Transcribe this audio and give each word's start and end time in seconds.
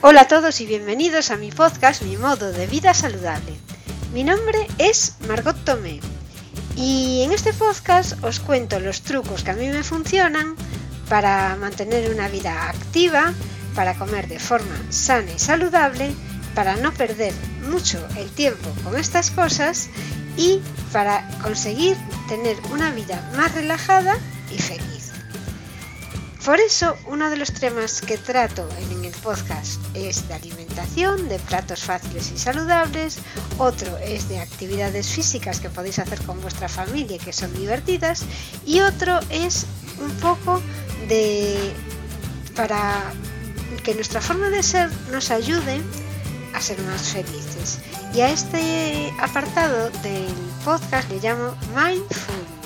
Hola 0.00 0.20
a 0.20 0.28
todos 0.28 0.60
y 0.60 0.66
bienvenidos 0.66 1.32
a 1.32 1.36
mi 1.36 1.50
podcast 1.50 2.02
Mi 2.02 2.16
modo 2.16 2.52
de 2.52 2.68
vida 2.68 2.94
saludable. 2.94 3.52
Mi 4.12 4.22
nombre 4.22 4.68
es 4.78 5.16
Margot 5.26 5.56
Tomé 5.64 5.98
y 6.76 7.22
en 7.22 7.32
este 7.32 7.52
podcast 7.52 8.12
os 8.22 8.38
cuento 8.38 8.78
los 8.78 9.02
trucos 9.02 9.42
que 9.42 9.50
a 9.50 9.54
mí 9.54 9.66
me 9.66 9.82
funcionan 9.82 10.54
para 11.08 11.56
mantener 11.56 12.14
una 12.14 12.28
vida 12.28 12.68
activa, 12.68 13.34
para 13.74 13.94
comer 13.98 14.28
de 14.28 14.38
forma 14.38 14.76
sana 14.88 15.32
y 15.32 15.38
saludable, 15.40 16.12
para 16.54 16.76
no 16.76 16.92
perder 16.92 17.34
mucho 17.68 17.98
el 18.16 18.30
tiempo 18.30 18.70
con 18.84 18.96
estas 18.96 19.32
cosas 19.32 19.88
y 20.36 20.60
para 20.92 21.28
conseguir 21.42 21.96
tener 22.28 22.56
una 22.70 22.92
vida 22.92 23.28
más 23.36 23.52
relajada 23.52 24.16
y 24.48 24.58
feliz. 24.58 24.97
Por 26.48 26.60
eso, 26.60 26.96
uno 27.08 27.28
de 27.28 27.36
los 27.36 27.52
temas 27.52 28.00
que 28.00 28.16
trato 28.16 28.66
en 28.80 29.04
el 29.04 29.12
podcast 29.12 29.78
es 29.92 30.26
de 30.28 30.32
alimentación, 30.32 31.28
de 31.28 31.38
platos 31.40 31.80
fáciles 31.80 32.32
y 32.34 32.38
saludables, 32.38 33.18
otro 33.58 33.98
es 33.98 34.30
de 34.30 34.40
actividades 34.40 35.08
físicas 35.08 35.60
que 35.60 35.68
podéis 35.68 35.98
hacer 35.98 36.18
con 36.22 36.40
vuestra 36.40 36.70
familia 36.70 37.16
y 37.16 37.18
que 37.18 37.34
son 37.34 37.52
divertidas, 37.52 38.24
y 38.64 38.80
otro 38.80 39.20
es 39.28 39.66
un 40.00 40.10
poco 40.22 40.62
de 41.06 41.74
para 42.56 43.12
que 43.84 43.94
nuestra 43.94 44.22
forma 44.22 44.48
de 44.48 44.62
ser 44.62 44.90
nos 45.12 45.30
ayude 45.30 45.82
a 46.54 46.62
ser 46.62 46.80
más 46.80 47.10
felices. 47.10 47.80
Y 48.14 48.22
a 48.22 48.30
este 48.30 49.12
apartado 49.20 49.90
del 50.02 50.32
podcast 50.64 51.10
le 51.10 51.20
llamo 51.20 51.54
Mindful 51.76 52.57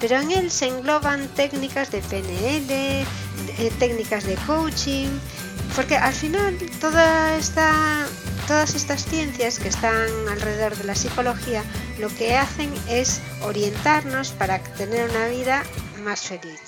pero 0.00 0.18
en 0.18 0.32
él 0.32 0.50
se 0.50 0.66
engloban 0.66 1.28
técnicas 1.28 1.90
de 1.90 2.00
PNL, 2.00 2.70
eh, 2.70 3.72
técnicas 3.78 4.24
de 4.24 4.34
coaching, 4.46 5.08
porque 5.76 5.96
al 5.96 6.14
final 6.14 6.56
todas 6.80 8.74
estas 8.74 9.04
ciencias 9.04 9.58
que 9.58 9.68
están 9.68 10.08
alrededor 10.28 10.74
de 10.76 10.84
la 10.84 10.94
psicología 10.94 11.62
lo 11.98 12.08
que 12.08 12.36
hacen 12.36 12.72
es 12.88 13.20
orientarnos 13.42 14.32
para 14.32 14.58
tener 14.58 15.08
una 15.10 15.28
vida 15.28 15.62
más 16.02 16.22
feliz 16.22 16.60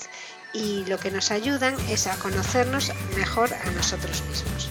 y 0.53 0.85
lo 0.85 0.99
que 0.99 1.11
nos 1.11 1.31
ayudan 1.31 1.75
es 1.89 2.07
a 2.07 2.15
conocernos 2.17 2.91
mejor 3.17 3.49
a 3.53 3.71
nosotros 3.71 4.23
mismos. 4.29 4.69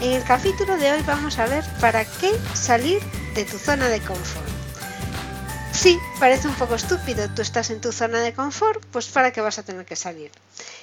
En 0.00 0.12
el 0.12 0.22
capítulo 0.22 0.76
de 0.76 0.92
hoy 0.92 1.02
vamos 1.02 1.38
a 1.38 1.46
ver 1.46 1.64
para 1.80 2.04
qué 2.04 2.30
salir 2.54 3.02
de 3.34 3.44
tu 3.44 3.58
zona 3.58 3.88
de 3.88 4.00
confort. 4.00 4.57
Sí, 5.80 5.96
parece 6.18 6.48
un 6.48 6.56
poco 6.56 6.74
estúpido. 6.74 7.30
Tú 7.32 7.40
estás 7.40 7.70
en 7.70 7.80
tu 7.80 7.92
zona 7.92 8.18
de 8.18 8.34
confort, 8.34 8.84
pues 8.86 9.06
¿para 9.06 9.32
qué 9.32 9.40
vas 9.40 9.60
a 9.60 9.62
tener 9.62 9.86
que 9.86 9.94
salir? 9.94 10.32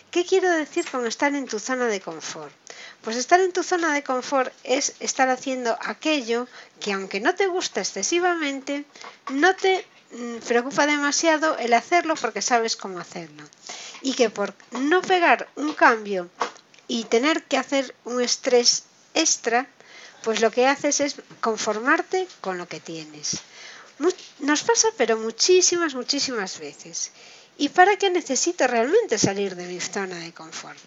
¿Qué 0.09 0.25
quiero 0.25 0.49
decir 0.49 0.89
con 0.89 1.05
estar 1.05 1.35
en 1.35 1.47
tu 1.47 1.59
zona 1.59 1.87
de 1.87 1.99
confort? 1.99 2.53
Pues 3.01 3.17
estar 3.17 3.41
en 3.41 3.51
tu 3.51 3.61
zona 3.61 3.93
de 3.93 4.03
confort 4.03 4.53
es 4.63 4.95
estar 5.01 5.27
haciendo 5.27 5.77
aquello 5.81 6.47
que 6.79 6.93
aunque 6.93 7.19
no 7.19 7.35
te 7.35 7.47
gusta 7.47 7.81
excesivamente, 7.81 8.85
no 9.31 9.53
te 9.57 9.85
mm, 10.11 10.37
preocupa 10.47 10.87
demasiado 10.87 11.57
el 11.57 11.73
hacerlo 11.73 12.15
porque 12.15 12.41
sabes 12.41 12.77
cómo 12.77 12.99
hacerlo. 12.99 13.43
Y 14.01 14.13
que 14.13 14.29
por 14.29 14.53
no 14.71 15.01
pegar 15.01 15.49
un 15.57 15.73
cambio 15.73 16.29
y 16.87 17.03
tener 17.03 17.43
que 17.43 17.57
hacer 17.57 17.93
un 18.05 18.21
estrés 18.21 18.85
extra, 19.13 19.67
pues 20.23 20.39
lo 20.39 20.51
que 20.51 20.67
haces 20.67 21.01
es 21.01 21.15
conformarte 21.41 22.29
con 22.39 22.57
lo 22.57 22.69
que 22.69 22.79
tienes. 22.79 23.41
Nos 24.39 24.63
pasa 24.63 24.89
pero 24.97 25.17
muchísimas, 25.17 25.95
muchísimas 25.95 26.59
veces. 26.59 27.11
¿Y 27.57 27.69
para 27.69 27.95
qué 27.97 28.09
necesito 28.09 28.67
realmente 28.67 29.17
salir 29.17 29.55
de 29.55 29.65
mi 29.65 29.79
zona 29.79 30.19
de 30.19 30.33
confort? 30.33 30.77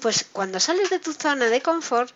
Pues 0.00 0.24
cuando 0.32 0.58
sales 0.58 0.88
de 0.90 0.98
tu 0.98 1.12
zona 1.12 1.46
de 1.46 1.60
confort, 1.60 2.12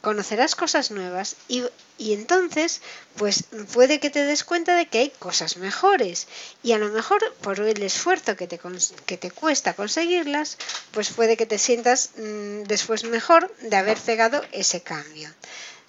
conocerás 0.00 0.56
cosas 0.56 0.90
nuevas 0.90 1.36
y, 1.46 1.62
y, 1.96 2.12
entonces 2.12 2.82
pues 3.16 3.44
puede 3.72 4.00
que 4.00 4.10
te 4.10 4.24
des 4.24 4.42
cuenta 4.42 4.74
de 4.74 4.86
que 4.86 4.98
hay 4.98 5.10
cosas 5.10 5.56
mejores 5.56 6.26
y 6.64 6.72
a 6.72 6.78
lo 6.78 6.88
mejor 6.88 7.20
por 7.40 7.60
el 7.60 7.80
esfuerzo 7.82 8.34
que 8.34 8.48
te, 8.48 8.60
que 9.06 9.16
te 9.16 9.30
cuesta 9.30 9.74
conseguirlas 9.74 10.58
pues 10.90 11.10
puede 11.10 11.36
que 11.36 11.46
te 11.46 11.58
sientas 11.58 12.10
mm, 12.16 12.64
después 12.64 13.04
mejor 13.04 13.54
de 13.60 13.76
haber 13.76 13.96
pegado 13.96 14.44
ese 14.50 14.82
cambio. 14.82 15.30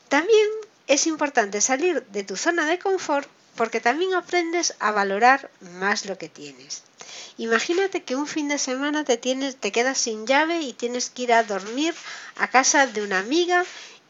También 0.09 0.47
es 0.85 1.07
importante 1.07 1.59
salir 1.59 2.06
de 2.06 2.23
tu 2.23 2.38
zona 2.38 2.67
de 2.67 2.78
confort 2.78 3.28
porque 3.56 3.80
también 3.80 4.14
aprendes 4.14 4.75
a 4.80 4.91
valorar 4.91 5.50
más 5.80 6.06
lo 6.06 6.18
que 6.18 6.30
tienes. 6.30 6.84
Imagínate 7.38 8.03
que 8.03 8.16
un 8.16 8.28
fin 8.28 8.47
de 8.47 8.58
semana 8.58 9.03
te, 9.03 9.18
tienes, 9.18 9.56
te 9.56 9.72
quedas 9.72 9.97
sin 9.97 10.28
llave 10.28 10.62
y 10.62 10.74
tienes 10.74 11.09
que 11.09 11.24
ir 11.24 11.34
a 11.34 11.44
dormir 11.44 11.94
a 12.38 12.47
casa 12.47 12.88
de 12.88 13.02
una 13.03 13.19
amiga 13.19 13.66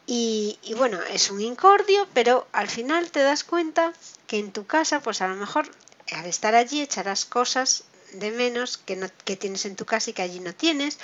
y, 0.06 0.58
bueno, 0.76 1.00
es 1.10 1.30
un 1.30 1.40
incordio, 1.40 2.06
pero 2.12 2.46
al 2.52 2.68
final 2.68 3.10
te 3.10 3.20
das 3.20 3.42
cuenta 3.42 3.94
que 4.26 4.38
en 4.38 4.52
tu 4.52 4.66
casa, 4.66 5.00
pues 5.00 5.22
a 5.22 5.28
lo 5.28 5.34
mejor 5.34 5.70
al 6.12 6.26
estar 6.26 6.54
allí 6.54 6.82
echarás 6.82 7.24
cosas 7.24 7.84
de 8.12 8.30
menos 8.30 8.76
que, 8.76 8.96
no, 8.96 9.08
que 9.24 9.36
tienes 9.36 9.64
en 9.64 9.76
tu 9.76 9.86
casa 9.86 10.10
y 10.10 10.12
que 10.12 10.22
allí 10.22 10.40
no 10.40 10.54
tienes, 10.54 10.98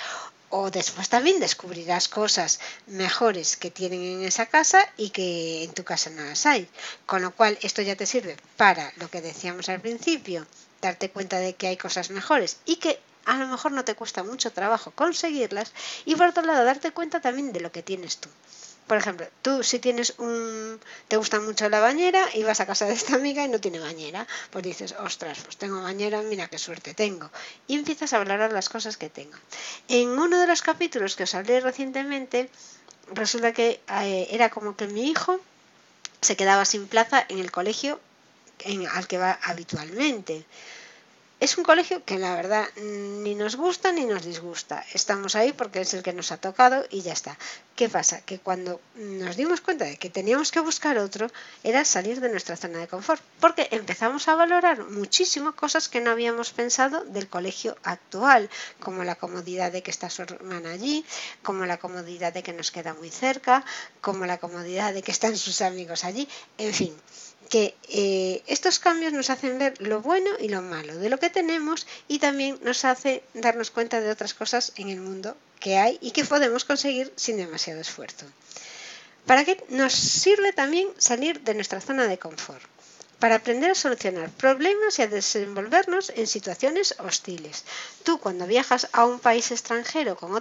o 0.51 0.69
después 0.69 1.09
también 1.09 1.39
descubrirás 1.39 2.07
cosas 2.07 2.59
mejores 2.87 3.57
que 3.57 3.71
tienen 3.71 4.01
en 4.01 4.23
esa 4.23 4.45
casa 4.45 4.87
y 4.97 5.09
que 5.09 5.63
en 5.63 5.73
tu 5.73 5.83
casa 5.83 6.09
no 6.09 6.23
las 6.23 6.45
hay. 6.45 6.69
Con 7.05 7.21
lo 7.21 7.31
cual 7.31 7.57
esto 7.61 7.81
ya 7.81 7.95
te 7.95 8.05
sirve 8.05 8.37
para 8.57 8.93
lo 8.97 9.09
que 9.09 9.21
decíamos 9.21 9.69
al 9.69 9.81
principio, 9.81 10.45
darte 10.81 11.09
cuenta 11.09 11.39
de 11.39 11.55
que 11.55 11.67
hay 11.67 11.77
cosas 11.77 12.09
mejores 12.09 12.57
y 12.65 12.75
que 12.75 12.99
a 13.25 13.37
lo 13.37 13.47
mejor 13.47 13.71
no 13.71 13.85
te 13.85 13.95
cuesta 13.95 14.23
mucho 14.23 14.51
trabajo 14.51 14.91
conseguirlas 14.91 15.71
y 16.05 16.15
por 16.15 16.27
otro 16.27 16.43
lado 16.43 16.65
darte 16.65 16.91
cuenta 16.91 17.21
también 17.21 17.53
de 17.53 17.61
lo 17.61 17.71
que 17.71 17.83
tienes 17.83 18.17
tú. 18.17 18.29
Por 18.87 18.97
ejemplo, 18.97 19.25
tú 19.41 19.63
si 19.63 19.79
tienes 19.79 20.15
un... 20.17 20.79
te 21.07 21.17
gusta 21.17 21.39
mucho 21.39 21.69
la 21.69 21.79
bañera 21.79 22.25
y 22.33 22.43
vas 22.43 22.59
a 22.59 22.65
casa 22.65 22.85
de 22.85 22.93
esta 22.93 23.15
amiga 23.15 23.43
y 23.45 23.47
no 23.47 23.61
tiene 23.61 23.79
bañera, 23.79 24.27
pues 24.49 24.63
dices, 24.63 24.93
ostras, 24.99 25.39
pues 25.43 25.57
tengo 25.57 25.81
bañera, 25.81 26.21
mira 26.21 26.47
qué 26.47 26.57
suerte 26.57 26.93
tengo. 26.93 27.29
Y 27.67 27.75
empiezas 27.75 28.11
a 28.13 28.19
valorar 28.19 28.51
las 28.51 28.67
cosas 28.67 28.97
que 28.97 29.09
tengo. 29.09 29.37
En 29.87 30.09
uno 30.09 30.39
de 30.39 30.47
los 30.47 30.61
capítulos 30.61 31.15
que 31.15 31.23
os 31.23 31.35
hablé 31.35 31.61
recientemente, 31.61 32.49
resulta 33.13 33.53
que 33.53 33.79
eh, 33.87 34.27
era 34.31 34.49
como 34.49 34.75
que 34.75 34.87
mi 34.87 35.09
hijo 35.09 35.39
se 36.21 36.35
quedaba 36.35 36.65
sin 36.65 36.87
plaza 36.87 37.25
en 37.29 37.39
el 37.39 37.51
colegio 37.51 37.99
en, 38.59 38.87
al 38.87 39.07
que 39.07 39.17
va 39.17 39.39
habitualmente. 39.43 40.45
Es 41.41 41.57
un 41.57 41.63
colegio 41.63 42.05
que 42.05 42.19
la 42.19 42.35
verdad 42.35 42.67
ni 42.75 43.33
nos 43.33 43.55
gusta 43.55 43.91
ni 43.91 44.05
nos 44.05 44.23
disgusta. 44.23 44.85
Estamos 44.93 45.35
ahí 45.35 45.53
porque 45.53 45.81
es 45.81 45.91
el 45.95 46.03
que 46.03 46.13
nos 46.13 46.31
ha 46.31 46.37
tocado 46.37 46.85
y 46.91 47.01
ya 47.01 47.13
está. 47.13 47.35
¿Qué 47.75 47.89
pasa? 47.89 48.21
Que 48.21 48.37
cuando 48.37 48.79
nos 48.93 49.37
dimos 49.37 49.59
cuenta 49.59 49.85
de 49.85 49.97
que 49.97 50.11
teníamos 50.11 50.51
que 50.51 50.59
buscar 50.59 50.99
otro, 50.99 51.31
era 51.63 51.83
salir 51.83 52.21
de 52.21 52.29
nuestra 52.29 52.57
zona 52.57 52.77
de 52.77 52.87
confort, 52.87 53.23
porque 53.39 53.67
empezamos 53.71 54.27
a 54.27 54.35
valorar 54.35 54.87
muchísimo 54.91 55.55
cosas 55.55 55.89
que 55.89 55.99
no 55.99 56.11
habíamos 56.11 56.51
pensado 56.51 57.05
del 57.05 57.27
colegio 57.27 57.75
actual, 57.81 58.47
como 58.79 59.03
la 59.03 59.15
comodidad 59.15 59.71
de 59.71 59.81
que 59.81 59.89
está 59.89 60.11
su 60.11 60.21
hermana 60.21 60.69
allí, 60.69 61.03
como 61.41 61.65
la 61.65 61.79
comodidad 61.79 62.33
de 62.33 62.43
que 62.43 62.53
nos 62.53 62.69
queda 62.69 62.93
muy 62.93 63.09
cerca, 63.09 63.65
como 63.99 64.27
la 64.27 64.37
comodidad 64.37 64.93
de 64.93 65.01
que 65.01 65.11
están 65.11 65.35
sus 65.35 65.61
amigos 65.61 66.03
allí, 66.03 66.29
en 66.59 66.71
fin 66.71 66.95
que 67.51 67.75
eh, 67.89 68.41
estos 68.47 68.79
cambios 68.79 69.11
nos 69.11 69.29
hacen 69.29 69.59
ver 69.59 69.73
lo 69.81 70.01
bueno 70.01 70.29
y 70.39 70.47
lo 70.47 70.61
malo 70.61 70.95
de 70.97 71.09
lo 71.09 71.19
que 71.19 71.29
tenemos 71.29 71.85
y 72.07 72.19
también 72.19 72.57
nos 72.63 72.85
hace 72.85 73.23
darnos 73.33 73.71
cuenta 73.71 73.99
de 73.99 74.09
otras 74.09 74.33
cosas 74.33 74.71
en 74.77 74.87
el 74.87 75.01
mundo 75.01 75.35
que 75.59 75.77
hay 75.77 75.99
y 76.01 76.11
que 76.11 76.23
podemos 76.23 76.63
conseguir 76.63 77.11
sin 77.17 77.35
demasiado 77.35 77.81
esfuerzo. 77.81 78.25
¿Para 79.25 79.43
qué 79.43 79.61
nos 79.67 79.91
sirve 79.91 80.53
también 80.53 80.87
salir 80.97 81.41
de 81.41 81.53
nuestra 81.53 81.81
zona 81.81 82.07
de 82.07 82.17
confort? 82.17 82.70
Para 83.21 83.35
aprender 83.35 83.69
a 83.69 83.75
solucionar 83.75 84.31
problemas 84.31 84.97
y 84.97 85.03
a 85.03 85.07
desenvolvernos 85.07 86.11
en 86.15 86.25
situaciones 86.25 86.95
hostiles. 86.97 87.63
Tú 88.03 88.19
cuando 88.19 88.47
viajas 88.47 88.89
a 88.93 89.05
un 89.05 89.19
país 89.19 89.51
extranjero 89.51 90.17
con 90.17 90.31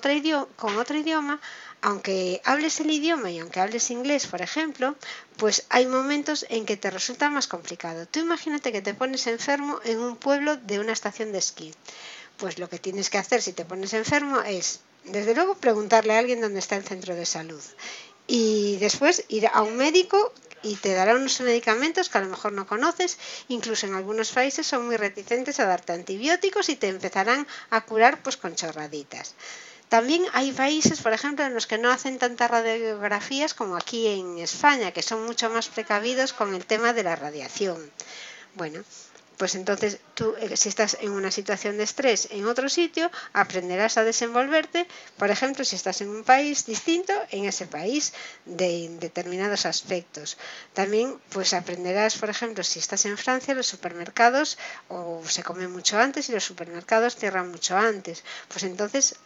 con 0.56 0.78
otro 0.78 0.96
idioma 0.96 1.40
aunque 1.82 2.40
hables 2.44 2.80
el 2.80 2.90
idioma 2.90 3.30
y 3.30 3.38
aunque 3.38 3.60
hables 3.60 3.90
inglés, 3.90 4.26
por 4.26 4.40
ejemplo, 4.42 4.96
pues 5.36 5.64
hay 5.68 5.86
momentos 5.86 6.46
en 6.48 6.64
que 6.64 6.78
te 6.78 6.90
resulta 6.90 7.28
más 7.28 7.48
complicado. 7.48 8.06
Tú 8.06 8.20
imagínate 8.20 8.72
que 8.72 8.82
te 8.82 8.94
pones 8.94 9.26
enfermo 9.26 9.78
en 9.84 9.98
un 9.98 10.16
pueblo 10.16 10.56
de 10.56 10.80
una 10.80 10.92
estación 10.92 11.32
de 11.32 11.38
esquí. 11.38 11.74
Pues 12.38 12.58
lo 12.58 12.70
que 12.70 12.78
tienes 12.78 13.10
que 13.10 13.18
hacer 13.18 13.42
si 13.42 13.52
te 13.52 13.66
pones 13.66 13.92
enfermo 13.92 14.40
es, 14.40 14.80
desde 15.04 15.34
luego, 15.34 15.54
preguntarle 15.54 16.14
a 16.14 16.18
alguien 16.18 16.40
dónde 16.40 16.60
está 16.60 16.76
el 16.76 16.84
centro 16.84 17.14
de 17.14 17.26
salud. 17.26 17.62
Y 18.26 18.76
después 18.78 19.24
ir 19.28 19.48
a 19.48 19.62
un 19.62 19.76
médico 19.76 20.32
y 20.62 20.76
te 20.76 20.94
dará 20.94 21.14
unos 21.14 21.40
medicamentos 21.40 22.08
que 22.08 22.18
a 22.18 22.20
lo 22.22 22.28
mejor 22.28 22.52
no 22.52 22.66
conoces, 22.66 23.18
incluso 23.48 23.86
en 23.86 23.94
algunos 23.94 24.32
países 24.32 24.66
son 24.66 24.86
muy 24.86 24.96
reticentes 24.96 25.60
a 25.60 25.66
darte 25.66 25.92
antibióticos 25.92 26.68
y 26.68 26.76
te 26.76 26.88
empezarán 26.88 27.46
a 27.70 27.80
curar 27.82 28.22
pues 28.22 28.36
con 28.36 28.54
chorraditas. 28.54 29.34
También 29.88 30.24
hay 30.32 30.52
países, 30.52 31.00
por 31.00 31.12
ejemplo, 31.12 31.44
en 31.44 31.52
los 31.52 31.66
que 31.66 31.76
no 31.76 31.90
hacen 31.90 32.20
tantas 32.20 32.48
radiografías 32.48 33.54
como 33.54 33.76
aquí 33.76 34.06
en 34.06 34.38
España, 34.38 34.92
que 34.92 35.02
son 35.02 35.26
mucho 35.26 35.50
más 35.50 35.68
precavidos 35.68 36.32
con 36.32 36.54
el 36.54 36.64
tema 36.64 36.92
de 36.92 37.02
la 37.02 37.16
radiación. 37.16 37.90
Bueno, 38.54 38.84
pues 39.40 39.54
entonces 39.54 40.00
tú, 40.12 40.34
eh, 40.38 40.54
si 40.54 40.68
estás 40.68 40.98
en 41.00 41.12
una 41.12 41.30
situación 41.30 41.78
de 41.78 41.84
estrés 41.84 42.28
en 42.30 42.44
otro 42.46 42.68
sitio, 42.68 43.10
aprenderás 43.32 43.96
a 43.96 44.04
desenvolverte, 44.04 44.86
por 45.16 45.30
ejemplo, 45.30 45.64
si 45.64 45.76
estás 45.76 46.02
en 46.02 46.10
un 46.10 46.24
país 46.24 46.66
distinto, 46.66 47.14
en 47.30 47.46
ese 47.46 47.64
país 47.66 48.12
de 48.44 48.90
determinados 49.00 49.64
aspectos. 49.64 50.36
También, 50.74 51.18
pues 51.30 51.54
aprenderás, 51.54 52.18
por 52.18 52.28
ejemplo, 52.28 52.62
si 52.62 52.80
estás 52.80 53.06
en 53.06 53.16
Francia, 53.16 53.54
los 53.54 53.66
supermercados 53.66 54.58
o 54.90 55.22
se 55.26 55.42
come 55.42 55.68
mucho 55.68 55.98
antes 55.98 56.28
y 56.28 56.32
los 56.32 56.44
supermercados 56.44 57.16
cierran 57.16 57.50
mucho 57.50 57.78
antes. 57.78 58.22
Pues 58.48 58.64
entonces 58.64 59.16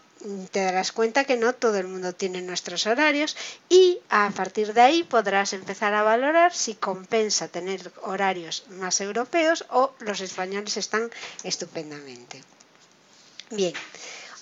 te 0.50 0.64
darás 0.64 0.92
cuenta 0.92 1.24
que 1.24 1.36
no 1.36 1.54
todo 1.54 1.78
el 1.78 1.86
mundo 1.86 2.14
tiene 2.14 2.42
nuestros 2.42 2.86
horarios 2.86 3.36
y 3.68 4.00
a 4.08 4.30
partir 4.30 4.72
de 4.72 4.80
ahí 4.80 5.02
podrás 5.02 5.52
empezar 5.52 5.94
a 5.94 6.02
valorar 6.02 6.54
si 6.54 6.74
compensa 6.74 7.48
tener 7.48 7.92
horarios 8.02 8.64
más 8.70 9.00
europeos 9.00 9.64
o 9.70 9.92
los 10.00 10.20
españoles 10.20 10.76
están 10.76 11.10
estupendamente. 11.42 12.42
Bien, 13.50 13.74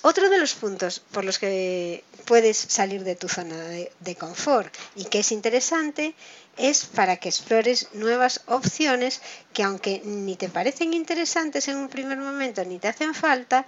otro 0.04 0.28
de 0.30 0.38
los 0.38 0.54
puntos 0.54 0.98
por 0.98 1.24
los 1.24 1.38
que 1.38 2.02
puedes 2.24 2.56
salir 2.56 3.04
de 3.04 3.14
tu 3.14 3.28
zona 3.28 3.56
de, 3.56 4.16
confort 4.16 4.74
y 4.96 5.04
que 5.04 5.20
es 5.20 5.30
interesante 5.30 6.14
es 6.56 6.86
para 6.86 7.18
que 7.18 7.28
explores 7.28 7.88
nuevas 7.92 8.40
opciones 8.46 9.20
que 9.52 9.62
aunque 9.62 10.02
ni 10.04 10.34
te 10.34 10.48
parecen 10.48 10.92
interesantes 10.92 11.68
en 11.68 11.76
un 11.76 11.88
primer 11.88 12.18
momento 12.18 12.64
ni 12.64 12.80
te 12.80 12.88
hacen 12.88 13.14
falta, 13.14 13.64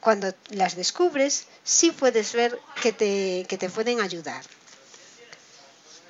cuando 0.00 0.32
las 0.50 0.76
descubres, 0.76 1.46
sí 1.64 1.90
puedes 1.90 2.32
ver 2.32 2.58
que 2.80 2.92
te, 2.92 3.70
pueden 3.70 4.00
ayudar. 4.00 4.42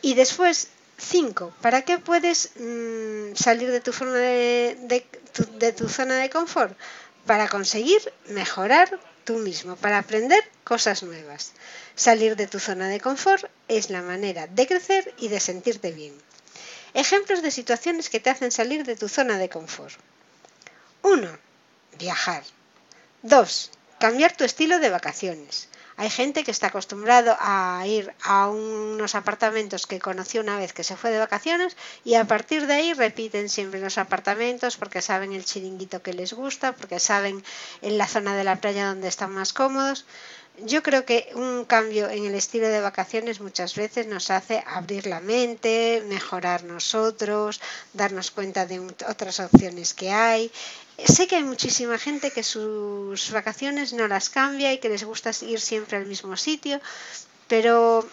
Y 0.03 0.15
después, 0.15 0.69
cinco, 0.99 1.53
¿para 1.63 1.83
qué 1.83 1.99
puedes 1.99 2.51
mm, 2.57 3.35
salir 3.35 3.71
de 3.71 3.81
tu, 3.81 3.93
forma 3.93 4.19
de, 4.19 5.07
tu, 5.77 5.89
zona 5.89 6.19
de 6.19 6.31
confort? 6.31 6.77
Para 7.27 7.49
conseguir 7.49 8.01
mejorar 8.29 9.01
tú 9.25 9.39
mismo, 9.39 9.77
para 9.77 9.99
aprender 9.99 10.43
cosas 10.63 11.03
nuevas. 11.03 11.53
Salir 11.95 12.37
de 12.37 12.47
tu 12.47 12.61
zona 12.61 12.89
de 12.89 13.01
confort 13.01 13.45
es 13.69 13.91
la 13.91 14.03
manera 14.03 14.47
de 14.47 14.67
crecer 14.67 15.15
y 15.19 15.29
de 15.29 15.41
sentirte 15.41 15.91
bien. 15.93 16.15
Ejemplos 16.95 17.43
de 17.43 17.51
situaciones 17.51 18.09
que 18.09 18.21
te 18.21 18.31
hacen 18.31 18.51
salir 18.51 18.85
de 18.85 18.97
tu 18.97 19.09
zona 19.09 19.39
de 19.39 19.49
confort. 19.49 19.95
1. 21.03 21.39
Viajar. 21.99 22.43
2 23.27 23.71
cambiar 23.99 24.37
tu 24.37 24.45
estilo 24.45 24.79
de 24.79 24.91
vacaciones. 24.91 25.69
Hay 25.99 26.11
gente 26.11 26.45
que 26.45 26.51
está 26.51 26.67
acostumbrado 26.67 27.35
a 27.41 27.83
ir 27.87 28.13
a 28.23 28.49
unos 28.49 29.15
apartamentos 29.15 29.87
que 29.87 29.99
conoció 29.99 30.43
una 30.43 30.59
vez 30.59 30.75
que 30.75 30.85
se 30.85 30.95
fue 30.95 31.11
de 31.11 31.19
vacaciones 31.19 31.75
y 32.05 32.15
a 32.15 32.25
partir 32.27 32.67
de 32.67 32.75
ahí 32.75 32.93
repiten 32.93 33.49
siempre 33.49 33.81
los 33.81 33.97
apartamentos 33.97 34.77
porque 34.77 35.01
saben 35.01 35.33
el 35.33 35.47
chiringuito 35.47 36.03
que 36.03 36.13
les 36.13 36.35
gusta, 36.35 36.73
porque 36.73 37.01
saben 37.01 37.43
en 37.81 37.97
la 37.97 38.07
zona 38.07 38.37
de 38.37 38.45
la 38.45 38.57
playa 38.57 38.89
donde 38.89 39.09
están 39.09 39.33
más 39.33 39.55
cómodos. 39.55 40.05
Yo 40.65 40.83
creo 40.83 41.05
que 41.05 41.31
un 41.35 41.67
cambio 41.67 42.09
en 42.09 42.25
el 42.25 42.35
estilo 42.35 42.69
de 42.69 42.81
vacaciones 42.81 43.41
muchas 43.41 43.75
veces 43.75 44.07
nos 44.07 44.31
hace 44.31 44.65
abrir 44.67 45.07
la 45.07 45.21
mente, 45.21 46.03
mejorar 46.09 46.65
nosotros, 46.65 47.61
darnos 47.93 48.31
cuenta 48.31 48.65
de 48.65 48.81
otras 48.81 49.41
opciones 49.41 49.93
que 49.93 50.11
hay. 50.11 50.51
Sé 51.05 51.27
que 51.27 51.37
hay 51.37 51.45
muchísima 51.45 51.99
gente 51.99 52.31
que 52.31 52.43
sus 52.43 53.31
vacaciones 53.33 53.93
no 53.93 54.09
las 54.09 54.31
cambia 54.31 54.73
y 54.73 54.79
que 54.79 54.89
les 54.89 55.05
gusta 55.05 55.31
ir 55.43 55.61
siempre 55.61 55.99
al 55.99 56.07
mismo 56.07 56.39
sitio, 56.39 56.81
pero 57.49 58.09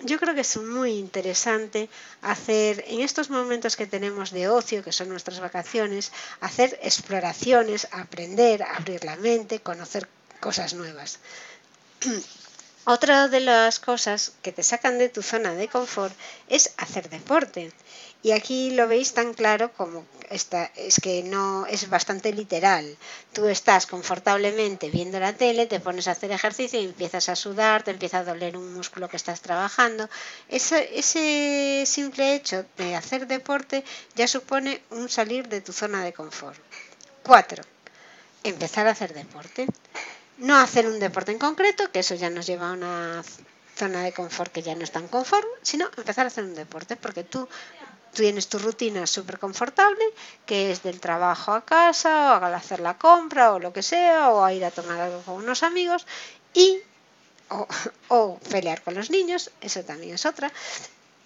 yo 0.00 0.20
creo 0.20 0.36
que 0.36 0.42
es 0.42 0.56
muy 0.56 0.92
interesante 0.92 1.90
hacer 2.22 2.84
en 2.86 3.00
estos 3.00 3.28
momentos 3.28 3.74
que 3.74 3.88
tenemos 3.88 4.30
de 4.30 4.48
ocio, 4.48 4.84
que 4.84 4.92
son 4.92 5.08
nuestras 5.08 5.40
vacaciones, 5.40 6.12
hacer 6.40 6.78
exploraciones, 6.80 7.88
aprender, 7.90 8.62
abrir 8.62 9.04
la 9.04 9.16
mente, 9.16 9.58
conocer 9.58 10.08
cosas 10.38 10.74
nuevas. 10.74 11.18
Otra 12.90 13.28
de 13.28 13.40
las 13.40 13.80
cosas 13.80 14.32
que 14.40 14.50
te 14.50 14.62
sacan 14.62 14.98
de 14.98 15.10
tu 15.10 15.22
zona 15.22 15.52
de 15.54 15.68
confort 15.68 16.14
es 16.48 16.72
hacer 16.78 17.10
deporte. 17.10 17.70
Y 18.22 18.30
aquí 18.32 18.70
lo 18.70 18.88
veis 18.88 19.12
tan 19.12 19.34
claro 19.34 19.70
como 19.74 20.06
esta, 20.30 20.70
es 20.74 20.98
que 20.98 21.22
no 21.22 21.66
es 21.66 21.90
bastante 21.90 22.32
literal. 22.32 22.96
Tú 23.34 23.46
estás 23.46 23.86
confortablemente 23.86 24.88
viendo 24.88 25.20
la 25.20 25.34
tele, 25.34 25.66
te 25.66 25.80
pones 25.80 26.08
a 26.08 26.12
hacer 26.12 26.32
ejercicio 26.32 26.80
y 26.80 26.86
empiezas 26.86 27.28
a 27.28 27.36
sudar, 27.36 27.82
te 27.82 27.90
empieza 27.90 28.20
a 28.20 28.24
doler 28.24 28.56
un 28.56 28.72
músculo 28.72 29.08
que 29.08 29.18
estás 29.18 29.42
trabajando. 29.42 30.08
Ese, 30.48 30.98
ese 30.98 31.84
simple 31.86 32.34
hecho 32.34 32.64
de 32.78 32.96
hacer 32.96 33.26
deporte 33.26 33.84
ya 34.16 34.26
supone 34.26 34.80
un 34.90 35.10
salir 35.10 35.46
de 35.48 35.60
tu 35.60 35.74
zona 35.74 36.02
de 36.02 36.14
confort. 36.14 36.58
Cuatro, 37.22 37.62
empezar 38.42 38.86
a 38.86 38.92
hacer 38.92 39.12
deporte 39.12 39.66
no 40.38 40.56
hacer 40.56 40.86
un 40.86 40.98
deporte 40.98 41.32
en 41.32 41.38
concreto, 41.38 41.90
que 41.90 42.00
eso 42.00 42.14
ya 42.14 42.30
nos 42.30 42.46
lleva 42.46 42.70
a 42.70 42.72
una 42.72 43.22
zona 43.76 44.02
de 44.02 44.12
confort 44.12 44.52
que 44.52 44.62
ya 44.62 44.74
no 44.74 44.82
es 44.82 44.90
tan 44.90 45.08
confort, 45.08 45.46
sino 45.62 45.86
empezar 45.96 46.26
a 46.26 46.28
hacer 46.28 46.44
un 46.44 46.54
deporte, 46.54 46.96
porque 46.96 47.24
tú 47.24 47.48
tienes 48.12 48.48
tu 48.48 48.58
rutina 48.58 49.06
súper 49.06 49.38
confortable, 49.38 50.04
que 50.46 50.70
es 50.72 50.82
del 50.82 51.00
trabajo 51.00 51.52
a 51.52 51.64
casa, 51.64 52.38
o 52.38 52.44
al 52.44 52.54
hacer 52.54 52.80
la 52.80 52.98
compra, 52.98 53.52
o 53.52 53.58
lo 53.58 53.72
que 53.72 53.82
sea, 53.82 54.30
o 54.30 54.44
a 54.44 54.52
ir 54.52 54.64
a 54.64 54.70
tomar 54.70 55.00
algo 55.00 55.22
con 55.22 55.36
unos 55.36 55.62
amigos, 55.62 56.06
y 56.54 56.78
o, 57.50 57.66
o 58.08 58.38
pelear 58.50 58.82
con 58.82 58.94
los 58.94 59.10
niños, 59.10 59.50
eso 59.60 59.82
también 59.84 60.14
es 60.14 60.26
otra, 60.26 60.52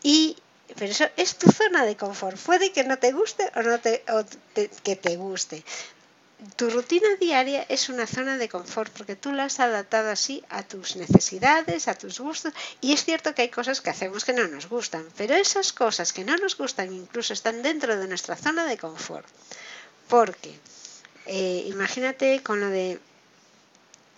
y 0.02 0.36
pero 0.76 0.90
eso 0.90 1.04
es 1.16 1.36
tu 1.36 1.50
zona 1.50 1.84
de 1.84 1.96
confort. 1.96 2.38
Puede 2.38 2.72
que 2.72 2.84
no 2.84 2.98
te 2.98 3.12
guste 3.12 3.50
o 3.56 3.62
no 3.62 3.78
te, 3.78 4.04
o 4.08 4.24
que 4.82 4.96
te 4.96 5.16
guste 5.16 5.62
tu 6.56 6.70
rutina 6.70 7.08
diaria 7.20 7.64
es 7.68 7.88
una 7.88 8.06
zona 8.06 8.36
de 8.36 8.48
confort 8.48 8.92
porque 8.92 9.16
tú 9.16 9.32
la 9.32 9.44
has 9.44 9.60
adaptado 9.60 10.10
así 10.10 10.44
a 10.48 10.62
tus 10.62 10.96
necesidades, 10.96 11.88
a 11.88 11.94
tus 11.94 12.20
gustos. 12.20 12.52
Y 12.80 12.92
es 12.92 13.04
cierto 13.04 13.34
que 13.34 13.42
hay 13.42 13.48
cosas 13.48 13.80
que 13.80 13.90
hacemos 13.90 14.24
que 14.24 14.32
no 14.32 14.46
nos 14.48 14.68
gustan, 14.68 15.06
pero 15.16 15.34
esas 15.34 15.72
cosas 15.72 16.12
que 16.12 16.24
no 16.24 16.36
nos 16.36 16.56
gustan 16.56 16.92
incluso 16.92 17.32
están 17.32 17.62
dentro 17.62 17.96
de 17.96 18.08
nuestra 18.08 18.36
zona 18.36 18.66
de 18.66 18.78
confort. 18.78 19.26
Porque 20.08 20.58
eh, 21.26 21.64
imagínate 21.68 22.42
con 22.42 22.60
lo 22.60 22.68
de 22.68 22.98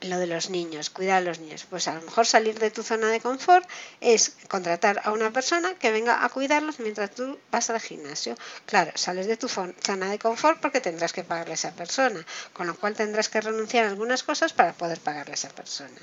lo 0.05 0.19
de 0.19 0.27
los 0.27 0.51
niños, 0.51 0.91
cuidar 0.91 1.19
a 1.19 1.21
los 1.21 1.39
niños. 1.39 1.67
Pues 1.69 1.89
a 1.89 1.95
lo 1.95 2.03
mejor 2.03 2.27
salir 2.27 2.59
de 2.59 2.71
tu 2.71 2.83
zona 2.83 3.09
de 3.09 3.21
confort 3.21 3.69
es 4.01 4.37
contratar 4.49 5.01
a 5.05 5.13
una 5.13 5.31
persona 5.33 5.75
que 5.75 5.91
venga 5.91 6.25
a 6.25 6.29
cuidarlos 6.29 6.81
mientras 6.81 7.11
tú 7.15 7.39
vas 7.51 7.71
al 7.71 7.81
gimnasio. 7.81 8.37
Claro, 8.67 8.93
sales 8.95 9.27
de 9.27 9.37
tu 9.37 9.49
zona 9.49 10.11
de 10.11 10.19
confort 10.19 10.61
porque 10.61 10.81
tendrás 10.81 11.13
que 11.13 11.25
pagarle 11.25 11.53
a 11.53 11.55
esa 11.55 11.73
persona, 11.73 12.25
con 12.53 12.67
lo 12.67 12.75
cual 12.77 12.95
tendrás 12.95 13.29
que 13.29 13.41
renunciar 13.41 13.87
a 13.87 13.89
algunas 13.89 14.23
cosas 14.23 14.53
para 14.53 14.73
poder 14.73 15.01
pagarle 15.01 15.33
a 15.33 15.35
esa 15.35 15.51
persona. 15.51 16.01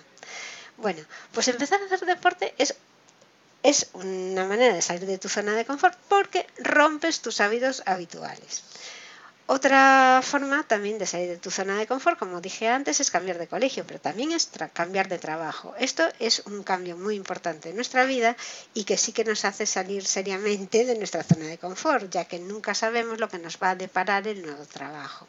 Bueno, 0.77 1.03
pues 1.33 1.47
empezar 1.47 1.79
a 1.81 1.85
hacer 1.85 2.07
deporte 2.07 2.53
es 2.57 2.75
es 3.63 3.89
una 3.93 4.45
manera 4.45 4.73
de 4.73 4.81
salir 4.81 5.05
de 5.05 5.19
tu 5.19 5.29
zona 5.29 5.53
de 5.53 5.65
confort 5.65 5.95
porque 6.09 6.47
rompes 6.57 7.21
tus 7.21 7.41
hábitos 7.41 7.83
habituales. 7.85 8.63
Otra 9.53 10.21
forma 10.23 10.63
también 10.63 10.97
de 10.97 11.05
salir 11.05 11.27
de 11.27 11.35
tu 11.35 11.51
zona 11.51 11.75
de 11.77 11.85
confort, 11.85 12.17
como 12.17 12.39
dije 12.39 12.69
antes, 12.69 13.01
es 13.01 13.11
cambiar 13.11 13.37
de 13.37 13.49
colegio, 13.49 13.85
pero 13.85 13.99
también 13.99 14.31
es 14.31 14.49
cambiar 14.71 15.09
de 15.09 15.17
trabajo. 15.17 15.75
Esto 15.77 16.07
es 16.19 16.43
un 16.45 16.63
cambio 16.63 16.95
muy 16.95 17.15
importante 17.15 17.67
en 17.67 17.75
nuestra 17.75 18.05
vida 18.05 18.37
y 18.73 18.85
que 18.85 18.95
sí 18.95 19.11
que 19.11 19.25
nos 19.25 19.43
hace 19.43 19.65
salir 19.65 20.05
seriamente 20.05 20.85
de 20.85 20.97
nuestra 20.97 21.21
zona 21.21 21.47
de 21.47 21.57
confort, 21.57 22.09
ya 22.09 22.23
que 22.23 22.39
nunca 22.39 22.73
sabemos 22.73 23.19
lo 23.19 23.27
que 23.27 23.39
nos 23.39 23.57
va 23.61 23.71
a 23.71 23.75
deparar 23.75 24.25
el 24.25 24.41
nuevo 24.41 24.63
trabajo. 24.67 25.27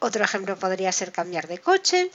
Otro 0.00 0.22
ejemplo 0.22 0.58
podría 0.58 0.92
ser 0.92 1.10
cambiar 1.10 1.48
de 1.48 1.56
coche 1.56 2.10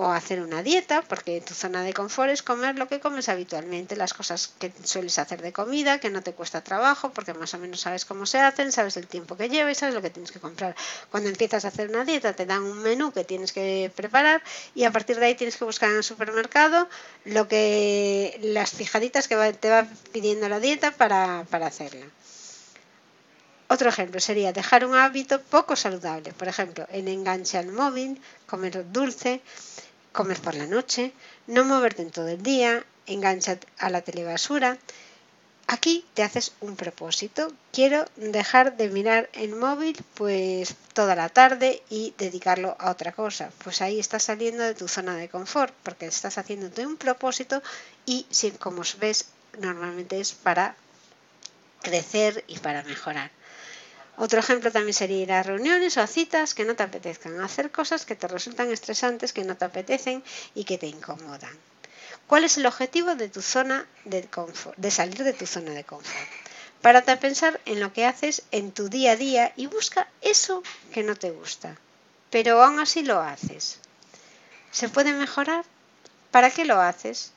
o 0.00 0.10
hacer 0.10 0.40
una 0.40 0.62
dieta, 0.62 1.02
porque 1.02 1.42
tu 1.42 1.52
zona 1.52 1.82
de 1.82 1.92
confort 1.92 2.30
es 2.30 2.42
comer 2.42 2.78
lo 2.78 2.88
que 2.88 3.00
comes 3.00 3.28
habitualmente, 3.28 3.96
las 3.96 4.14
cosas 4.14 4.50
que 4.58 4.72
sueles 4.82 5.18
hacer 5.18 5.42
de 5.42 5.52
comida, 5.52 6.00
que 6.00 6.08
no 6.08 6.22
te 6.22 6.32
cuesta 6.32 6.62
trabajo, 6.62 7.12
porque 7.12 7.34
más 7.34 7.52
o 7.52 7.58
menos 7.58 7.80
sabes 7.80 8.06
cómo 8.06 8.24
se 8.24 8.38
hacen, 8.40 8.72
sabes 8.72 8.96
el 8.96 9.06
tiempo 9.06 9.36
que 9.36 9.50
lleva 9.50 9.70
y 9.70 9.74
sabes 9.74 9.94
lo 9.94 10.00
que 10.00 10.08
tienes 10.08 10.32
que 10.32 10.40
comprar. 10.40 10.74
Cuando 11.10 11.28
empiezas 11.28 11.66
a 11.66 11.68
hacer 11.68 11.90
una 11.90 12.06
dieta 12.06 12.32
te 12.32 12.46
dan 12.46 12.62
un 12.62 12.78
menú 12.78 13.12
que 13.12 13.24
tienes 13.24 13.52
que 13.52 13.92
preparar 13.94 14.42
y 14.74 14.84
a 14.84 14.90
partir 14.90 15.18
de 15.18 15.26
ahí 15.26 15.34
tienes 15.34 15.58
que 15.58 15.66
buscar 15.66 15.90
en 15.90 15.96
el 15.96 16.04
supermercado 16.04 16.88
lo 17.26 17.46
que 17.46 18.38
las 18.42 18.70
fijaditas 18.70 19.28
que 19.28 19.36
te 19.60 19.68
va 19.68 19.86
pidiendo 20.12 20.48
la 20.48 20.60
dieta 20.60 20.92
para, 20.92 21.44
para 21.50 21.66
hacerla. 21.66 22.06
Otro 23.72 23.88
ejemplo 23.88 24.18
sería 24.18 24.52
dejar 24.52 24.84
un 24.84 24.96
hábito 24.96 25.40
poco 25.42 25.76
saludable, 25.76 26.32
por 26.32 26.48
ejemplo, 26.48 26.88
el 26.90 27.06
enganche 27.06 27.56
al 27.56 27.70
móvil, 27.70 28.20
comer 28.48 28.90
dulce, 28.90 29.42
comer 30.12 30.40
por 30.40 30.54
la 30.54 30.66
noche, 30.66 31.12
no 31.46 31.64
moverte 31.64 32.02
en 32.02 32.10
todo 32.10 32.28
el 32.28 32.42
día, 32.42 32.84
engancha 33.06 33.58
a 33.78 33.90
la 33.90 34.02
telebasura. 34.02 34.78
Aquí 35.66 36.04
te 36.14 36.24
haces 36.24 36.52
un 36.60 36.74
propósito. 36.74 37.52
Quiero 37.72 38.04
dejar 38.16 38.76
de 38.76 38.88
mirar 38.88 39.30
el 39.34 39.54
móvil 39.54 39.96
pues 40.14 40.74
toda 40.94 41.14
la 41.14 41.28
tarde 41.28 41.82
y 41.88 42.12
dedicarlo 42.18 42.76
a 42.80 42.90
otra 42.90 43.12
cosa. 43.12 43.52
Pues 43.62 43.80
ahí 43.80 44.00
estás 44.00 44.24
saliendo 44.24 44.64
de 44.64 44.74
tu 44.74 44.88
zona 44.88 45.14
de 45.14 45.28
confort 45.28 45.72
porque 45.84 46.06
estás 46.06 46.38
haciéndote 46.38 46.84
un 46.86 46.96
propósito 46.96 47.62
y 48.04 48.26
si, 48.30 48.50
como 48.50 48.82
ves 48.98 49.26
normalmente 49.60 50.18
es 50.18 50.32
para 50.32 50.74
crecer 51.82 52.44
y 52.48 52.58
para 52.58 52.82
mejorar. 52.82 53.30
Otro 54.20 54.38
ejemplo 54.38 54.70
también 54.70 54.92
sería 54.92 55.22
ir 55.22 55.32
a 55.32 55.42
reuniones 55.42 55.96
o 55.96 56.02
a 56.02 56.06
citas 56.06 56.52
que 56.52 56.66
no 56.66 56.76
te 56.76 56.82
apetezcan, 56.82 57.40
hacer 57.40 57.70
cosas 57.70 58.04
que 58.04 58.14
te 58.14 58.28
resultan 58.28 58.70
estresantes, 58.70 59.32
que 59.32 59.44
no 59.44 59.56
te 59.56 59.64
apetecen 59.64 60.22
y 60.54 60.64
que 60.64 60.76
te 60.76 60.88
incomodan. 60.88 61.56
¿Cuál 62.26 62.44
es 62.44 62.58
el 62.58 62.66
objetivo 62.66 63.14
de 63.14 63.30
tu 63.30 63.40
zona 63.40 63.86
de 64.04 64.24
confort, 64.24 64.76
de 64.76 64.90
salir 64.90 65.24
de 65.24 65.32
tu 65.32 65.46
zona 65.46 65.70
de 65.70 65.84
confort? 65.84 66.28
Párate 66.82 67.12
a 67.12 67.18
pensar 67.18 67.62
en 67.64 67.80
lo 67.80 67.94
que 67.94 68.04
haces 68.04 68.42
en 68.50 68.72
tu 68.72 68.90
día 68.90 69.12
a 69.12 69.16
día 69.16 69.54
y 69.56 69.68
busca 69.68 70.06
eso 70.20 70.62
que 70.92 71.02
no 71.02 71.16
te 71.16 71.30
gusta. 71.30 71.78
Pero 72.28 72.62
aún 72.62 72.78
así 72.78 73.02
lo 73.02 73.22
haces. 73.22 73.78
¿Se 74.70 74.90
puede 74.90 75.14
mejorar? 75.14 75.64
¿Para 76.30 76.50
qué 76.50 76.66
lo 76.66 76.78
haces? 76.78 77.32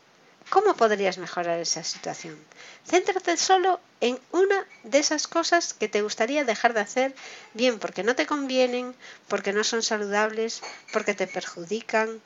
¿Cómo 0.54 0.76
podrías 0.76 1.18
mejorar 1.18 1.60
esa 1.60 1.84
situación? 1.84 2.38
Céntrate 2.86 3.38
solo 3.38 3.80
en 4.02 4.20
una 4.32 4.68
de 4.84 5.00
esas 5.00 5.28
cosas 5.28 5.74
que 5.74 5.90
te 5.90 6.04
gustaría 6.04 6.44
dejar 6.44 6.76
de 6.76 6.82
hacer, 6.82 7.16
bien 7.56 7.80
porque 7.80 8.04
no 8.04 8.16
te 8.16 8.28
convienen, 8.28 8.94
porque 9.28 9.52
no 9.52 9.64
son 9.64 9.82
saludables, 9.82 10.62
porque 10.92 11.16
te 11.16 11.26
perjudican, 11.26 12.22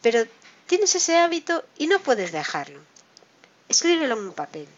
pero 0.00 0.28
tienes 0.68 0.94
ese 0.94 1.16
hábito 1.16 1.64
y 1.76 1.88
no 1.88 1.98
puedes 1.98 2.30
dejarlo. 2.30 2.78
Escríbelo 3.68 4.14
en 4.14 4.26
un 4.26 4.32
papel. 4.32 4.68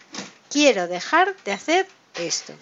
Quiero 0.49 0.89
dejar 0.89 1.37
de 1.45 1.53
hacer 1.53 1.87
esto. 2.15 2.55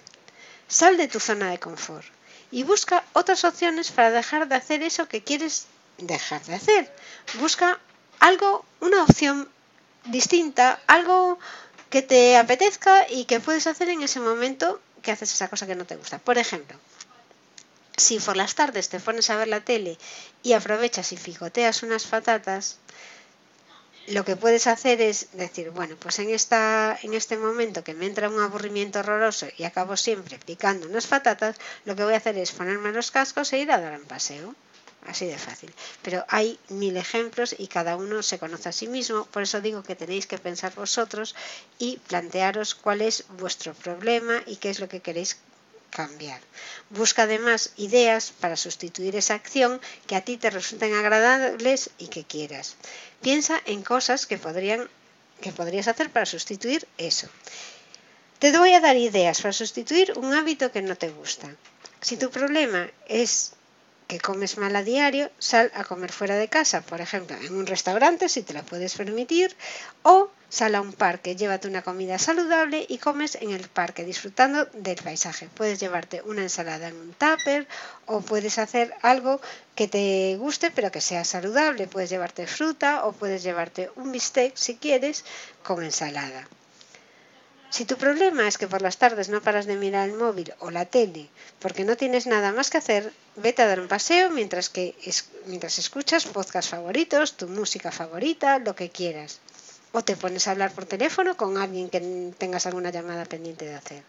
Sal 0.67 0.97
de 0.97 1.07
tu 1.07 1.21
zona 1.21 1.51
de 1.51 1.59
confort 1.59 2.05
y 2.51 2.63
busca 2.63 3.05
otras 3.13 3.45
opciones 3.45 3.91
para 3.91 4.11
dejar 4.11 4.49
de 4.49 4.55
hacer 4.55 4.83
eso 4.83 5.07
que 5.07 5.23
quieres 5.23 5.67
dejar 5.99 6.43
de 6.43 6.55
hacer. 6.55 6.93
Busca 7.39 7.79
algo, 8.19 8.65
una 8.81 9.03
opción 9.03 9.49
distinta, 10.09 10.79
algo 10.87 11.39
que 11.89 12.01
te 12.01 12.37
apetezca 12.37 13.09
y 13.09 13.25
que 13.25 13.39
puedes 13.39 13.67
hacer 13.67 13.89
en 13.89 14.01
ese 14.01 14.19
momento 14.19 14.79
que 15.01 15.11
haces 15.11 15.31
esa 15.31 15.47
cosa 15.47 15.67
que 15.67 15.75
no 15.75 15.85
te 15.85 15.95
gusta. 15.95 16.19
Por 16.19 16.37
ejemplo, 16.37 16.77
si 17.95 18.19
por 18.19 18.37
las 18.37 18.55
tardes 18.55 18.89
te 18.89 18.99
pones 18.99 19.29
a 19.29 19.37
ver 19.37 19.47
la 19.47 19.61
tele 19.61 19.97
y 20.43 20.53
aprovechas 20.53 21.11
y 21.13 21.17
fijoteas 21.17 21.83
unas 21.83 22.05
patatas, 22.05 22.77
lo 24.07 24.23
que 24.23 24.37
puedes 24.37 24.67
hacer 24.67 25.01
es 25.01 25.27
decir, 25.33 25.71
bueno, 25.71 25.95
pues 25.99 26.19
en, 26.19 26.29
esta, 26.29 26.97
en 27.01 27.13
este 27.13 27.37
momento 27.37 27.83
que 27.83 27.93
me 27.93 28.05
entra 28.05 28.29
un 28.29 28.39
aburrimiento 28.39 28.99
horroroso 28.99 29.47
y 29.57 29.63
acabo 29.63 29.97
siempre 29.97 30.39
picando 30.39 30.87
unas 30.87 31.07
patatas, 31.07 31.57
lo 31.83 31.95
que 31.95 32.03
voy 32.03 32.13
a 32.13 32.17
hacer 32.17 32.37
es 32.37 32.51
ponerme 32.51 32.91
los 32.93 33.11
cascos 33.11 33.51
e 33.51 33.59
ir 33.59 33.71
a 33.71 33.81
dar 33.81 33.99
un 33.99 34.05
paseo. 34.05 34.55
Así 35.07 35.25
de 35.25 35.37
fácil. 35.37 35.73
Pero 36.01 36.25
hay 36.27 36.59
mil 36.67 36.97
ejemplos 36.97 37.55
y 37.57 37.67
cada 37.67 37.95
uno 37.95 38.21
se 38.21 38.39
conoce 38.39 38.69
a 38.69 38.73
sí 38.73 38.87
mismo. 38.87 39.25
Por 39.25 39.41
eso 39.43 39.61
digo 39.61 39.81
que 39.81 39.95
tenéis 39.95 40.27
que 40.27 40.37
pensar 40.37 40.75
vosotros 40.75 41.33
y 41.79 41.97
plantearos 42.09 42.75
cuál 42.75 43.01
es 43.01 43.23
vuestro 43.39 43.73
problema 43.73 44.43
y 44.45 44.57
qué 44.57 44.69
es 44.69 44.79
lo 44.79 44.89
que 44.89 44.99
queréis 44.99 45.37
cambiar. 45.91 46.41
Busca 46.89 47.23
además 47.23 47.71
ideas 47.77 48.33
para 48.41 48.57
sustituir 48.57 49.15
esa 49.15 49.35
acción 49.35 49.79
que 50.07 50.17
a 50.17 50.21
ti 50.21 50.35
te 50.35 50.49
resulten 50.49 50.93
agradables 50.93 51.89
y 51.97 52.07
que 52.07 52.25
quieras. 52.25 52.75
Piensa 53.21 53.61
en 53.65 53.83
cosas 53.83 54.27
que, 54.27 54.37
podrían, 54.37 54.89
que 55.41 55.53
podrías 55.53 55.87
hacer 55.87 56.11
para 56.11 56.25
sustituir 56.25 56.85
eso. 56.97 57.29
Te 58.39 58.55
voy 58.55 58.73
a 58.73 58.81
dar 58.81 58.97
ideas 58.97 59.41
para 59.41 59.53
sustituir 59.53 60.13
un 60.17 60.33
hábito 60.33 60.71
que 60.71 60.81
no 60.81 60.97
te 60.97 61.09
gusta. 61.09 61.47
Si 62.01 62.17
tu 62.17 62.29
problema 62.29 62.91
es 63.07 63.53
que 64.07 64.19
comes 64.19 64.57
mal 64.57 64.75
a 64.75 64.83
diario, 64.83 65.29
sal 65.37 65.71
a 65.75 65.83
comer 65.83 66.11
fuera 66.11 66.35
de 66.37 66.47
casa, 66.47 66.81
por 66.81 67.01
ejemplo, 67.01 67.35
en 67.37 67.53
un 67.55 67.67
restaurante 67.67 68.29
si 68.29 68.41
te 68.41 68.53
lo 68.53 68.63
puedes 68.63 68.95
permitir, 68.95 69.55
o 70.03 70.29
sal 70.49 70.75
a 70.75 70.81
un 70.81 70.93
parque, 70.93 71.35
llévate 71.35 71.67
una 71.67 71.81
comida 71.81 72.17
saludable 72.17 72.85
y 72.87 72.99
comes 72.99 73.35
en 73.35 73.51
el 73.51 73.67
parque 73.67 74.05
disfrutando 74.05 74.65
del 74.73 74.95
paisaje. 75.03 75.49
Puedes 75.53 75.79
llevarte 75.79 76.21
una 76.21 76.41
ensalada 76.41 76.87
en 76.87 76.95
un 76.95 77.13
tupper 77.13 77.67
o 78.05 78.21
puedes 78.21 78.57
hacer 78.57 78.93
algo 79.01 79.41
que 79.75 79.87
te 79.89 80.37
guste 80.37 80.71
pero 80.71 80.89
que 80.91 81.01
sea 81.01 81.25
saludable. 81.25 81.87
Puedes 81.87 82.09
llevarte 82.09 82.47
fruta 82.47 83.05
o 83.05 83.11
puedes 83.11 83.43
llevarte 83.43 83.91
un 83.97 84.11
bistec 84.13 84.55
si 84.55 84.77
quieres 84.77 85.25
con 85.63 85.83
ensalada. 85.83 86.47
Si 87.69 87.83
tu 87.85 87.97
problema 87.97 88.47
es 88.47 88.57
que 88.57 88.67
por 88.67 88.81
las 88.81 88.97
tardes 88.97 89.29
no 89.29 89.41
paras 89.41 89.65
de 89.65 89.75
mirar 89.75 90.07
el 90.07 90.15
móvil 90.15 90.53
o 90.59 90.71
la 90.71 90.85
tele 90.85 91.27
porque 91.59 91.83
no 91.83 91.97
tienes 91.97 92.25
nada 92.25 92.51
más 92.53 92.69
que 92.69 92.77
hacer, 92.77 93.11
vete 93.35 93.61
a 93.61 93.67
dar 93.67 93.79
un 93.79 93.87
paseo 93.87 94.29
mientras, 94.29 94.69
que 94.69 94.95
mientras 95.45 95.77
escuchas 95.77 96.25
podcast 96.25 96.69
favoritos, 96.69 97.35
tu 97.35 97.47
música 97.47 97.91
favorita, 97.91 98.59
lo 98.59 98.75
que 98.75 98.89
quieras. 98.89 99.39
O 99.91 100.03
te 100.03 100.15
pones 100.15 100.47
a 100.47 100.51
hablar 100.51 100.71
por 100.71 100.85
teléfono 100.85 101.35
con 101.35 101.57
alguien 101.57 101.89
que 101.89 101.99
tengas 102.37 102.65
alguna 102.65 102.89
llamada 102.89 103.25
pendiente 103.25 103.65
de 103.65 103.75
hacer. 103.75 104.03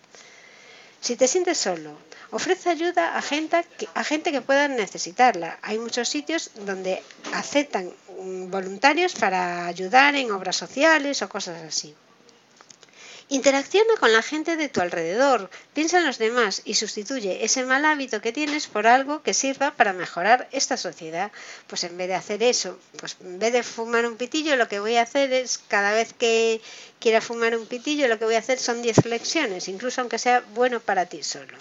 Si 1.00 1.16
te 1.16 1.28
sientes 1.28 1.58
solo, 1.58 1.96
ofrece 2.30 2.70
ayuda 2.70 3.16
a 3.16 3.22
gente, 3.22 3.64
a 3.94 4.04
gente 4.04 4.32
que 4.32 4.40
pueda 4.40 4.68
necesitarla. 4.68 5.58
Hay 5.62 5.78
muchos 5.78 6.08
sitios 6.08 6.50
donde 6.66 7.02
aceptan 7.32 7.92
voluntarios 8.50 9.14
para 9.14 9.66
ayudar 9.66 10.14
en 10.14 10.30
obras 10.32 10.56
sociales 10.56 11.22
o 11.22 11.28
cosas 11.28 11.62
así. 11.62 11.94
Interacciona 13.30 13.94
con 14.00 14.10
la 14.10 14.22
gente 14.22 14.56
de 14.56 14.70
tu 14.70 14.80
alrededor, 14.80 15.50
piensa 15.74 15.98
en 15.98 16.06
los 16.06 16.16
demás 16.16 16.62
y 16.64 16.74
sustituye 16.74 17.44
ese 17.44 17.62
mal 17.64 17.84
hábito 17.84 18.22
que 18.22 18.32
tienes 18.32 18.66
por 18.68 18.86
algo 18.86 19.22
que 19.22 19.34
sirva 19.34 19.72
para 19.72 19.92
mejorar 19.92 20.48
esta 20.50 20.78
sociedad. 20.78 21.30
Pues 21.66 21.84
en 21.84 21.98
vez 21.98 22.08
de 22.08 22.14
hacer 22.14 22.42
eso, 22.42 22.78
pues 22.96 23.18
en 23.20 23.38
vez 23.38 23.52
de 23.52 23.62
fumar 23.62 24.06
un 24.06 24.16
pitillo, 24.16 24.56
lo 24.56 24.66
que 24.66 24.80
voy 24.80 24.96
a 24.96 25.02
hacer 25.02 25.30
es 25.34 25.58
cada 25.68 25.92
vez 25.92 26.14
que 26.14 26.62
quiera 27.00 27.20
fumar 27.20 27.54
un 27.54 27.66
pitillo, 27.66 28.08
lo 28.08 28.18
que 28.18 28.24
voy 28.24 28.36
a 28.36 28.38
hacer 28.38 28.58
son 28.58 28.80
10 28.80 28.96
flexiones, 29.02 29.68
incluso 29.68 30.00
aunque 30.00 30.18
sea 30.18 30.42
bueno 30.54 30.80
para 30.80 31.04
ti 31.04 31.22
solo. 31.22 31.58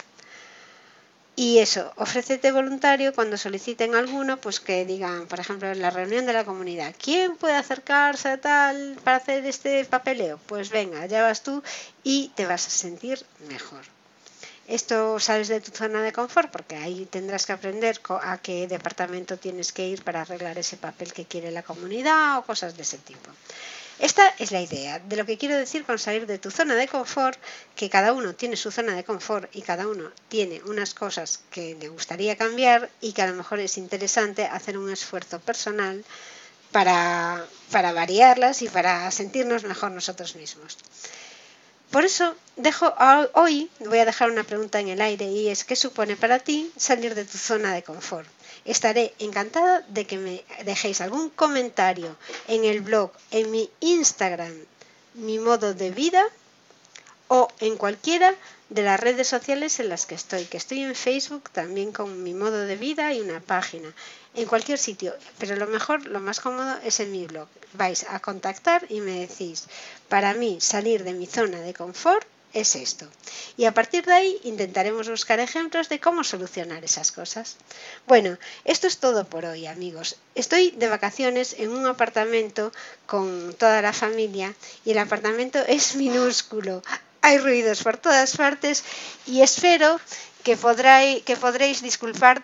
Y 1.39 1.59
eso, 1.59 1.93
ofrécete 1.97 2.51
voluntario 2.51 3.13
cuando 3.13 3.37
soliciten 3.37 3.93
alguno, 3.93 4.37
pues 4.37 4.59
que 4.59 4.85
digan, 4.85 5.27
por 5.27 5.39
ejemplo, 5.39 5.69
en 5.69 5.83
la 5.83 5.91
reunión 5.91 6.25
de 6.25 6.33
la 6.33 6.43
comunidad, 6.43 6.95
¿quién 6.97 7.37
puede 7.37 7.53
acercarse 7.53 8.29
a 8.29 8.41
tal 8.41 8.97
para 9.03 9.17
hacer 9.17 9.45
este 9.45 9.85
papeleo? 9.85 10.39
Pues 10.47 10.71
venga, 10.71 11.05
ya 11.05 11.21
vas 11.21 11.43
tú 11.43 11.61
y 12.03 12.31
te 12.33 12.47
vas 12.47 12.65
a 12.65 12.71
sentir 12.71 13.23
mejor. 13.49 13.83
Esto 14.67 15.19
sales 15.19 15.47
de 15.47 15.61
tu 15.61 15.69
zona 15.69 16.01
de 16.01 16.11
confort 16.11 16.49
porque 16.49 16.75
ahí 16.75 17.05
tendrás 17.05 17.45
que 17.45 17.53
aprender 17.53 18.01
a 18.23 18.39
qué 18.39 18.65
departamento 18.65 19.37
tienes 19.37 19.71
que 19.71 19.87
ir 19.87 20.03
para 20.03 20.21
arreglar 20.21 20.57
ese 20.57 20.75
papel 20.75 21.13
que 21.13 21.25
quiere 21.25 21.51
la 21.51 21.61
comunidad 21.61 22.39
o 22.39 22.45
cosas 22.47 22.75
de 22.75 22.81
ese 22.81 22.97
tipo. 22.97 23.29
Esta 23.99 24.27
es 24.37 24.51
la 24.51 24.61
idea 24.61 24.99
de 24.99 25.15
lo 25.15 25.25
que 25.25 25.39
quiero 25.39 25.57
decir 25.57 25.83
con 25.83 25.97
salir 25.97 26.27
de 26.27 26.37
tu 26.37 26.51
zona 26.51 26.75
de 26.75 26.87
confort, 26.87 27.39
que 27.75 27.89
cada 27.89 28.13
uno 28.13 28.35
tiene 28.35 28.55
su 28.55 28.69
zona 28.69 28.93
de 28.95 29.03
confort 29.03 29.49
y 29.55 29.63
cada 29.63 29.87
uno 29.87 30.11
tiene 30.29 30.61
unas 30.65 30.93
cosas 30.93 31.39
que 31.49 31.75
le 31.79 31.89
gustaría 31.89 32.35
cambiar 32.35 32.91
y 33.01 33.13
que 33.13 33.23
a 33.23 33.27
lo 33.27 33.33
mejor 33.33 33.59
es 33.59 33.77
interesante 33.77 34.45
hacer 34.45 34.77
un 34.77 34.91
esfuerzo 34.91 35.39
personal 35.39 36.05
para, 36.71 37.47
para 37.71 37.91
variarlas 37.91 38.61
y 38.61 38.69
para 38.69 39.09
sentirnos 39.09 39.63
mejor 39.63 39.91
nosotros 39.91 40.35
mismos. 40.35 40.77
Por 41.91 42.03
eso 42.05 42.35
dejo 42.57 42.93
hoy 43.33 43.69
voy 43.79 43.99
a 43.99 44.05
dejar 44.05 44.29
una 44.29 44.43
pregunta 44.43 44.79
en 44.79 44.89
el 44.89 45.01
aire 45.01 45.25
y 45.25 45.47
es 45.47 45.63
¿qué 45.63 45.75
supone 45.75 46.15
para 46.15 46.39
ti 46.39 46.71
salir 46.75 47.15
de 47.15 47.25
tu 47.25 47.37
zona 47.37 47.73
de 47.73 47.83
confort? 47.83 48.27
Estaré 48.65 49.13
encantada 49.19 49.81
de 49.87 50.05
que 50.05 50.17
me 50.17 50.43
dejéis 50.65 50.99
algún 50.99 51.29
comentario 51.29 52.15
en 52.47 52.65
el 52.65 52.81
blog, 52.81 53.11
en 53.31 53.51
mi 53.51 53.69
Instagram, 53.79 54.53
mi 55.13 55.39
modo 55.39 55.73
de 55.73 55.91
vida 55.91 56.23
o 57.27 57.47
en 57.59 57.77
cualquiera 57.77 58.33
de 58.69 58.83
las 58.83 58.99
redes 58.99 59.27
sociales 59.27 59.79
en 59.79 59.89
las 59.89 60.05
que 60.05 60.15
estoy, 60.15 60.45
que 60.45 60.57
estoy 60.57 60.81
en 60.81 60.95
Facebook 60.95 61.49
también 61.51 61.91
con 61.91 62.23
mi 62.23 62.33
modo 62.33 62.65
de 62.65 62.75
vida 62.75 63.13
y 63.13 63.21
una 63.21 63.39
página, 63.39 63.93
en 64.35 64.45
cualquier 64.45 64.77
sitio, 64.77 65.15
pero 65.39 65.55
lo 65.55 65.67
mejor, 65.67 66.05
lo 66.05 66.19
más 66.19 66.39
cómodo 66.39 66.77
es 66.83 66.99
en 66.99 67.11
mi 67.11 67.25
blog. 67.25 67.47
Vais 67.73 68.05
a 68.09 68.19
contactar 68.19 68.85
y 68.89 69.01
me 69.01 69.19
decís, 69.27 69.65
para 70.09 70.33
mí 70.33 70.59
salir 70.61 71.03
de 71.03 71.13
mi 71.13 71.25
zona 71.25 71.59
de 71.61 71.73
confort 71.73 72.27
es 72.53 72.75
esto. 72.75 73.07
Y 73.55 73.65
a 73.65 73.73
partir 73.73 74.05
de 74.05 74.13
ahí 74.13 74.39
intentaremos 74.43 75.09
buscar 75.09 75.39
ejemplos 75.39 75.89
de 75.89 75.99
cómo 75.99 76.23
solucionar 76.23 76.83
esas 76.83 77.11
cosas. 77.11 77.57
Bueno, 78.07 78.37
esto 78.65 78.87
es 78.87 78.97
todo 78.97 79.25
por 79.25 79.45
hoy, 79.45 79.67
amigos. 79.67 80.17
Estoy 80.35 80.71
de 80.71 80.87
vacaciones 80.87 81.55
en 81.59 81.69
un 81.69 81.85
apartamento 81.85 82.71
con 83.05 83.53
toda 83.57 83.81
la 83.81 83.93
familia 83.93 84.53
y 84.85 84.91
el 84.91 84.97
apartamento 84.97 85.59
es 85.67 85.95
minúsculo. 86.03 86.81
Hay 87.27 87.39
ruidos 87.39 87.83
por 87.83 87.97
todas 87.97 88.37
partes 88.37 88.85
y 89.25 89.41
espero 89.41 89.99
que, 90.45 90.55
podréis 90.55 91.81
disculpar 91.81 92.41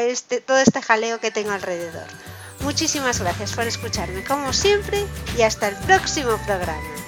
este, 0.00 0.40
todo 0.40 0.58
este 0.58 0.82
jaleo 0.82 1.20
que 1.20 1.30
tengo 1.30 1.52
alrededor. 1.52 2.08
Muchísimas 2.58 3.20
gracias 3.20 3.52
por 3.52 3.68
escucharme 3.68 4.24
como 4.24 4.52
siempre 4.52 5.06
y 5.38 5.42
hasta 5.42 5.68
el 5.68 5.76
próximo 5.76 6.40
programa. 6.44 7.05